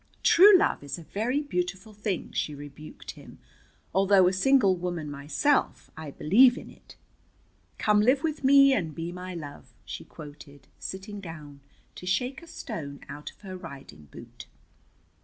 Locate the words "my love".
9.11-9.75